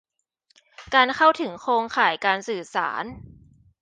[0.93, 3.03] การเข้าถึงโครงข่ายการสื่อสาร